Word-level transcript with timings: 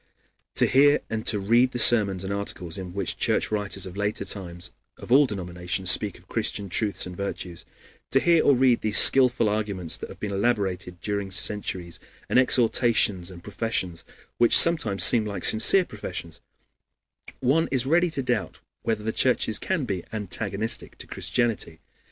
To 0.55 0.65
hear 0.65 1.01
and 1.11 1.27
to 1.27 1.37
read 1.37 1.73
the 1.73 1.77
sermons 1.77 2.23
and 2.23 2.33
articles 2.33 2.75
in 2.75 2.91
which 2.91 3.17
Church 3.17 3.51
writers 3.51 3.85
of 3.85 3.95
later 3.95 4.25
times 4.25 4.71
of 4.97 5.11
all 5.11 5.27
denominations 5.27 5.91
speak 5.91 6.17
of 6.17 6.27
Christian 6.27 6.69
truths 6.69 7.05
and 7.05 7.15
virtues; 7.15 7.65
to 8.09 8.19
hear 8.19 8.43
or 8.43 8.55
read 8.55 8.81
these 8.81 8.97
skillful 8.97 9.47
arguments 9.47 9.97
that 9.97 10.09
have 10.09 10.19
been 10.19 10.31
elaborated 10.31 10.99
during 11.01 11.29
centuries, 11.29 11.99
and 12.27 12.39
exhortations 12.39 13.29
and 13.29 13.43
professions, 13.43 14.03
which 14.39 14.57
sometimes 14.57 15.03
seem 15.03 15.23
like 15.23 15.45
sincere 15.45 15.85
professions, 15.85 16.41
one 17.39 17.67
is 17.71 17.85
ready 17.85 18.09
to 18.09 18.23
doubt 18.23 18.59
whether 18.81 19.03
the 19.03 19.13
churches 19.13 19.59
can 19.59 19.85
be 19.85 20.03
antagonistic 20.11 20.97
to 20.97 21.05
Christianity. 21.05 21.79